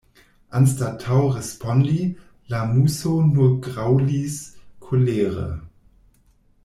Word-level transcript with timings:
Anstataŭ 0.59 1.17
respondi, 1.35 1.97
la 2.53 2.63
Muso 2.71 3.13
nur 3.35 3.53
graŭlis 3.67 4.39
kolere. 4.87 5.47